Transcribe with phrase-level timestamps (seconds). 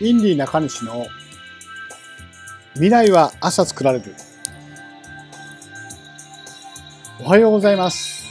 [0.00, 1.06] インディ中西の
[2.72, 4.12] 未来は朝作られる。
[7.20, 8.24] おはようございます。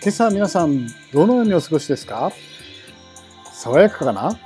[0.00, 2.30] 今朝皆さんどのようにお過ごしですか？
[3.52, 4.38] 爽やかかな？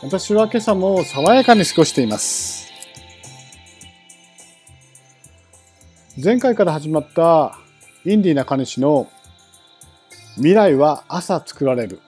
[0.00, 2.70] 私は今朝も爽やかに過ごしています。
[6.22, 7.58] 前回から始まった
[8.04, 9.08] インディ中西の
[10.36, 12.00] 未来は朝作られる。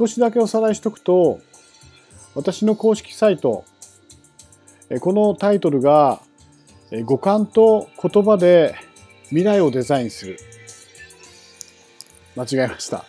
[0.00, 1.40] 少しだけおさらいしとくと、
[2.34, 3.66] 私の公式サイト、
[5.00, 6.22] このタイトルが
[7.04, 8.74] 五感と言葉で
[9.24, 10.38] 未来をデザインする。
[12.34, 13.04] 間違えました。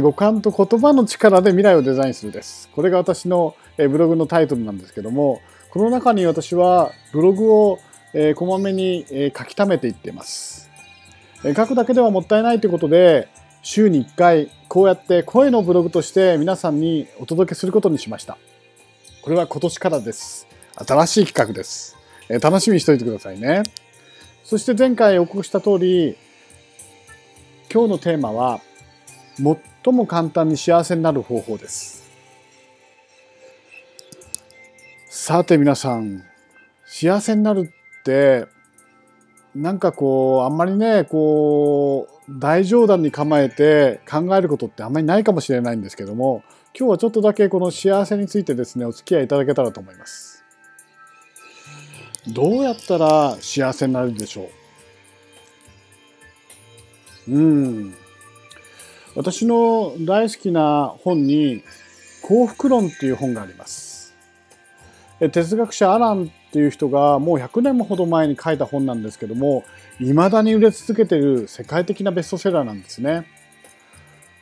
[0.00, 2.70] 五感と言葉の力で未来をデザインするです。
[2.74, 7.78] これが私のブログのタイトルなんですけども、この中に私はブログを
[8.36, 9.04] こまめに
[9.36, 10.70] 書き溜めていっています。
[11.54, 13.28] 書くだけではもったいないということで、
[13.62, 18.38] 週に1回こうやって声のブログとして皆さんにお届けすることにしました。
[19.22, 20.46] これは今年からです。
[20.76, 21.96] 新しい企画です。
[22.28, 23.62] え、楽しみにしておいてくださいね。
[24.44, 26.16] そして前回お告した通り、
[27.72, 28.60] 今日のテーマは
[29.36, 32.08] 最も簡単に幸せになる方法です。
[35.08, 36.24] さて皆さん、
[36.86, 37.70] 幸せになる
[38.00, 38.46] って
[39.54, 46.44] なんかこうあんまりねこう大冗談に構えて考えることってあんまりないかもしれないんですけども
[46.78, 50.44] 今日はちょっとだけこの幸せについてですねお付き合いいただけたらと思います。
[52.28, 54.48] どうやったら幸せになるでしょ
[57.28, 57.32] う？
[57.32, 57.94] うん
[59.16, 61.64] 私の大好きな本に
[62.22, 64.14] 幸福論っていう本があります。
[65.32, 69.62] 哲学者アランっていう人がもう100年もほど前に書いた本なんですけども
[69.98, 73.24] 未だに売れ続けている世界的なベストセラーなんですね。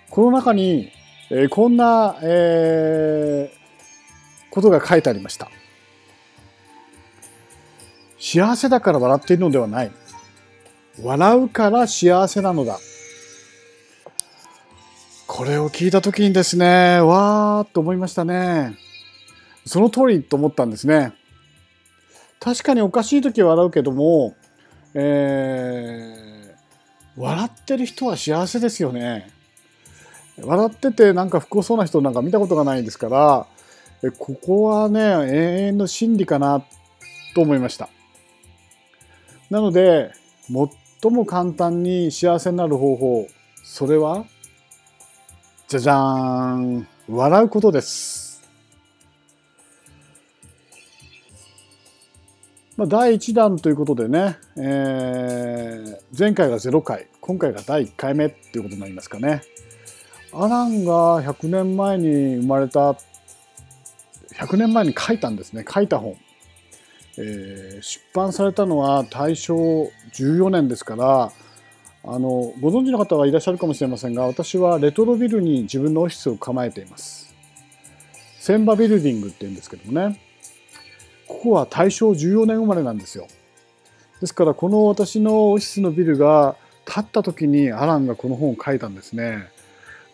[0.09, 0.91] この中に、
[1.29, 5.51] えー、こんな、えー、ことが書いてありました。
[8.19, 9.93] 幸せだから笑っているのではない。
[11.03, 12.79] 笑うから幸せなのだ。
[15.27, 18.77] これを聞いた時にですね、わーっと思いましたね。
[19.67, 21.13] その通りと思ったんですね。
[22.41, 24.35] 確かにおかしい時は笑うけども、
[24.95, 29.31] えー、笑ってる人は幸せですよね。
[30.41, 33.47] 笑っててなんか不幸そうな人なんか見たことがないですから
[34.19, 36.65] ここはね永遠の真理かな
[37.35, 37.89] と思いました。
[39.51, 40.13] なので
[41.03, 43.27] 最も簡単に幸せになる方法
[43.65, 44.25] それは
[45.67, 48.28] じゃじゃーん笑うことです。
[52.79, 59.43] まあ、第1弾ということでね、えー、前回が0回今回が第1回目っていうことになりますかね。
[60.33, 62.93] アランが100年前に生まれた
[64.33, 65.65] 100年前に書いたんですね。
[65.69, 66.17] 書いた本、
[67.19, 69.57] えー、出版されたのは大正
[70.13, 71.33] 14年ですから
[72.05, 77.35] あのご存知の方はいらっしゃるかもしれませんが私はレトロビルに自分のオフィスを構えています。
[78.39, 80.28] 千葉ビルディングっていうんですけどもね。
[81.29, 83.29] ここは大正14年生まれなんですよ。
[84.21, 89.49] ですからこの私のオフィスのビルが建った時にアランがこの本を書いたんですね。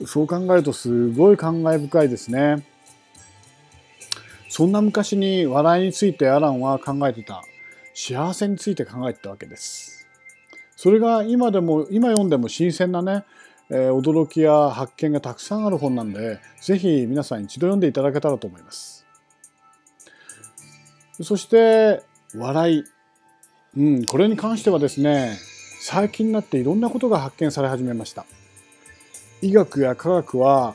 [0.07, 2.67] そう考えるとすごい感慨深いですね。
[4.49, 7.43] そんな昔に笑いについてアランは考えてた。
[7.95, 10.07] 幸せについて考えてたわけです。
[10.77, 13.25] それが今でも、今読んでも新鮮なね、
[13.71, 19.04] えー、驚きや発見がたくさんある本なんで、ぜひ皆さん一度読んでいただけたらと思います。
[21.23, 22.03] そして
[22.35, 22.85] 笑い、
[23.77, 25.39] うん、これに関してはですね
[25.81, 28.27] 最近になっていろんなことが発見され始めました。
[29.43, 30.75] 医学や科学は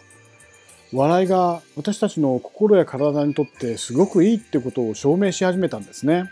[0.94, 6.26] 笑いが私たちの心や体にとってすごくいいってことを証明し始めたんですね。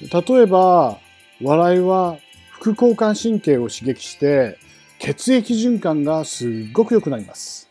[0.00, 0.98] 例えば
[1.42, 2.18] 笑いは
[2.52, 4.58] 副交感神経を刺激して
[5.00, 7.68] 血液循環がすっごく良くなります。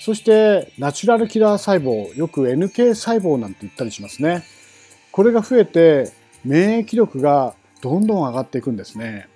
[0.00, 4.42] そしてナチュラルキラー細胞よく NK 細胞なんて言ったりしますね
[5.12, 6.10] これが増えて
[6.44, 9.28] 免疫力がどんどん上がっていくんですね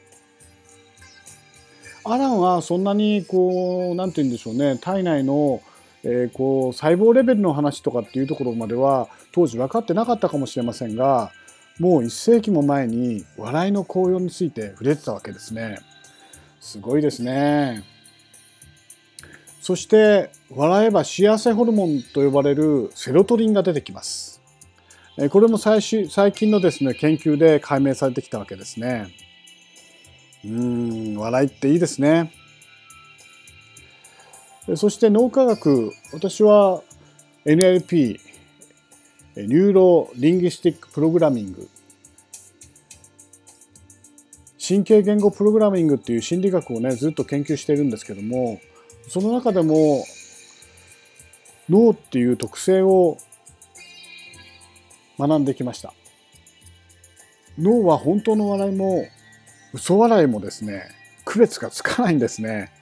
[2.05, 5.63] アランはそんなにこう何て言うんでしょうね体内の
[6.07, 11.33] えー、こう細胞レベルの話とかっていうところまでは当時分かってなかったかもしれませんが
[11.81, 15.81] もう1世紀も前に笑いの効用について触れてたわけですね。
[16.61, 17.83] すごいですね。
[19.65, 24.43] そして笑えば幸せホルモンと呼ばれるセロトニンが出てきます。
[25.31, 29.09] これも最最近のですね研究で解明されてきたわけですね。
[30.45, 32.31] うん笑いっていいですね。
[34.77, 36.83] そして脳科学私は
[37.47, 38.21] NLP
[39.37, 41.71] Neuro Linguistic Programming
[44.59, 48.61] 神経言語プログラミングっていう心理学をねずっと研究しているんですけども
[49.09, 50.05] その中でも
[51.69, 53.19] 脳っていう特性を
[55.19, 55.95] 学んできました
[57.59, 59.07] 脳は本当の笑いも
[59.73, 60.85] 嘘笑いもですね
[61.25, 62.73] 区別がつかないんですね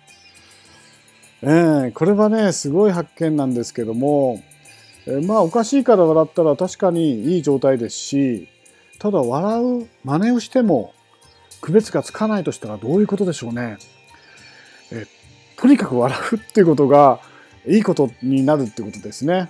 [1.45, 4.41] えー、これはねすごい発見なんですけども、
[5.07, 8.49] えー、まあおかしいから笑ったら確かにいい状態ですし
[9.01, 10.95] ただ笑う真似をしても
[11.61, 13.79] 区別がつかないとしたらどういうことでしょうね。
[14.93, 15.07] え
[15.63, 17.21] とにかく笑うっていうことが
[17.69, 19.49] いいことになるってことですね。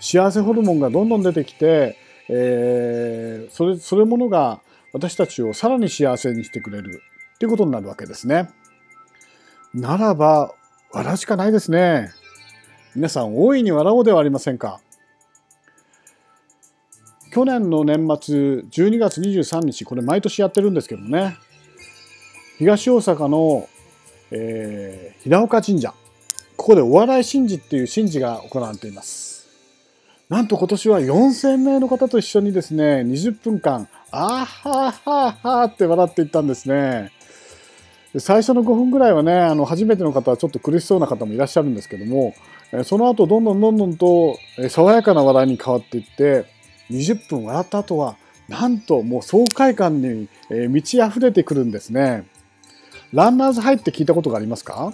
[0.00, 1.98] 幸せホルモンがどんどん出てきて、
[2.30, 4.62] えー、それそれものが
[4.94, 7.02] 私たちをさらに幸せにしてくれる
[7.34, 8.48] っていうことになるわけですね。
[9.74, 10.54] ならば
[10.92, 12.10] 笑うしかないですね。
[12.94, 14.80] 皆さん大いに笑おうではありませんか。
[17.34, 21.36] 去年の年末12月23日これ毎年やってるんですけどもね
[22.58, 23.68] 東大阪の、
[24.30, 25.94] えー、平岡神社。
[26.56, 29.48] ここでお笑い神事っていう神事が行われています。
[30.28, 37.10] なんと今年は4000名の方と一緒にですね20分間あーはーはーはーって笑っていったんですね。
[38.18, 42.34] 最初の5分ぐらいはねあの初めての方はちょっと苦しそうな方もいらっしゃるんですけども
[42.84, 44.38] その後どんどんどんどんと
[44.68, 46.44] 爽やかな笑いに変わっていって
[46.90, 48.16] 20分笑った後は
[48.48, 50.28] なんともう爽快感に
[50.68, 52.24] 満ち溢れてくるんですね。
[53.12, 54.92] ランナーズハイって聞いたことがありますか？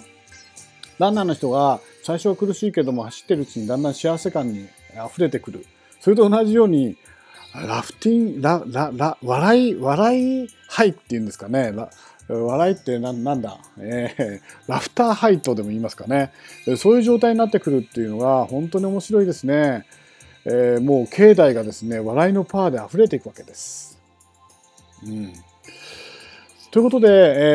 [0.99, 4.67] ランナーの人が最初は苦しいけども走ってるうちにだんだん幸せ感に
[5.05, 5.65] 溢れてくる。
[5.99, 6.97] それと同じように
[7.53, 11.73] ラフティンラララ笑い笑いハイっていうんですかね
[12.27, 16.33] 笑いってななんだ、えー、ラフターハイとでも言いますかね
[16.77, 19.85] そういう状態になってくるっていうのが本当に面白いですね。
[20.45, 23.99] えー、もう境内がですね笑いのパワーで溢れていくわけです。
[25.05, 25.33] うん、
[26.69, 27.07] ということで、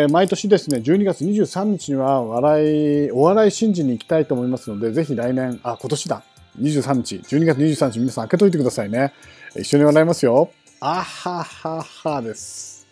[0.03, 6.23] えー、毎年ですね12月23日には笑いお笑い神事に行きたいと思いますのでぜひ来年あ今年だ。
[6.61, 7.17] 23日。
[7.17, 9.13] 12月23日皆さん開けといてくださいね。
[9.55, 10.51] 一緒に笑いますよ。
[10.81, 12.87] あはははです。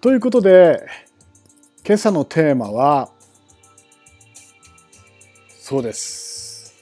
[0.00, 0.84] ということで
[1.86, 3.08] 今朝のテーマは
[5.48, 6.74] そうです。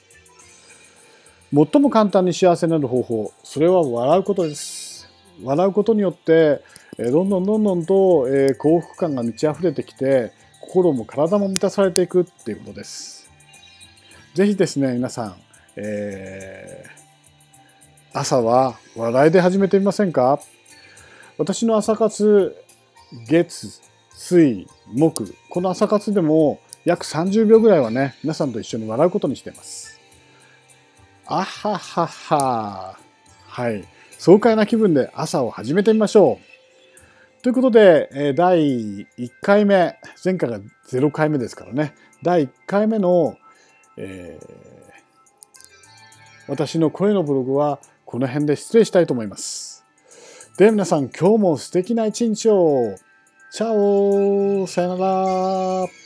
[1.53, 3.33] 最も簡単に幸せになる方法。
[3.43, 5.07] それは笑うことです。
[5.43, 6.63] 笑うことによって
[6.97, 13.29] どんどんどんどんとえ幸福感が満ち溢れてきて心も体も満たされていくっていうことです
[14.33, 15.35] ぜひですね皆さん、
[15.77, 20.39] えー、朝は笑いで始めてみませんか？
[21.37, 22.55] 私の朝活
[23.27, 23.81] 月
[24.13, 29.99] 水木この朝活でも約30秒ぐらいはね皆さんと一緒に笑うことにしています
[31.25, 32.97] あははは。
[33.47, 33.85] はい。
[34.17, 36.50] 爽快な気分で朝を始めてみましょう。
[37.41, 40.59] ということで、第1回目、前回が
[40.91, 43.35] 0回目ですからね、第1回目の、
[43.97, 44.45] えー、
[46.47, 49.83] 私の声のブログはこの辺で失礼したいと思います。
[50.57, 52.95] では皆さん、今日も素敵な一日を。
[53.53, 56.00] チャオさよなら